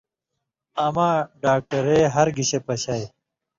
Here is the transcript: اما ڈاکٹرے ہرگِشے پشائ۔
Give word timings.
اما 0.85 1.09
ڈاکٹرے 1.43 1.99
ہرگِشے 2.15 2.59
پشائ۔ 2.65 3.03